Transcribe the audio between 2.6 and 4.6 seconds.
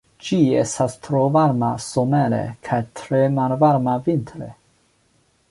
kaj tre malvarma vintre.